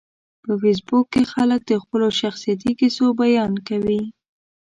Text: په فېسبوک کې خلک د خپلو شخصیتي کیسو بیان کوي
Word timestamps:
په 0.43 0.51
فېسبوک 0.61 1.05
کې 1.13 1.23
خلک 1.33 1.61
د 1.67 1.73
خپلو 1.83 2.07
شخصیتي 2.21 2.71
کیسو 2.79 3.05
بیان 3.21 3.53
کوي 3.67 4.01